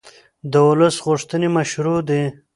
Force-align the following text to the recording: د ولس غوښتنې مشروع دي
د 0.51 0.53
ولس 0.67 0.95
غوښتنې 1.05 1.47
مشروع 1.57 1.99
دي 2.09 2.21